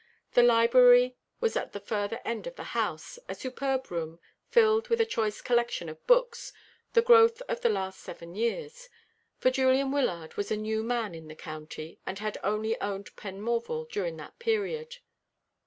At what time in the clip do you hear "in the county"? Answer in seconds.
11.13-11.99